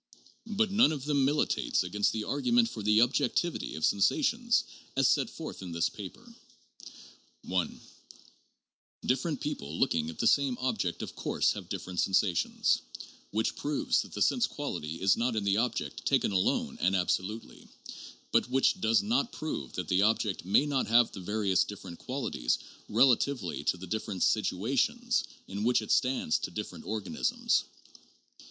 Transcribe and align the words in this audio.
But 0.47 0.71
none 0.71 0.91
of 0.91 1.05
them 1.05 1.25
militates 1.25 1.83
against 1.83 2.11
the 2.11 2.23
argu 2.23 2.51
ment 2.51 2.67
for 2.69 2.81
the 2.81 3.01
objectivity 3.01 3.75
of 3.75 3.85
sensations 3.85 4.63
as 4.97 5.07
set 5.07 5.29
forth 5.29 5.61
in 5.61 5.73
this 5.73 5.89
paper. 5.89 6.33
(1) 7.43 7.79
Different 9.05 9.41
people 9.41 9.77
looking 9.77 10.09
at 10.09 10.17
the 10.17 10.25
same 10.25 10.57
object 10.57 11.03
of 11.03 11.15
course 11.15 11.51
have 11.51 11.69
dif 11.69 11.85
ferent 11.85 11.99
sensations, 11.99 12.81
which 13.29 13.55
proves 13.55 14.01
that 14.01 14.13
the 14.13 14.23
sense 14.23 14.47
quality 14.47 14.99
is 14.99 15.17
not 15.17 15.35
in 15.35 15.43
the 15.43 15.57
object 15.57 16.03
taken 16.03 16.31
alone 16.31 16.79
and 16.81 16.95
absolutely, 16.95 17.67
but 18.31 18.49
which 18.49 18.81
does 18.81 19.03
not 19.03 19.31
prove 19.31 19.73
that 19.73 19.87
the 19.87 20.01
object 20.01 20.43
may 20.45 20.65
not 20.65 20.87
have 20.87 21.11
the 21.11 21.19
various 21.21 21.63
different 21.63 21.99
qualities 21.99 22.57
relatively 22.89 23.63
to 23.63 23.77
the 23.77 23.85
different 23.85 24.23
situations 24.23 25.23
in 25.47 25.63
which 25.63 25.79
it 25.79 25.91
stands 25.91 26.39
to 26.39 26.49
different 26.49 26.85
organisms. 26.85 27.65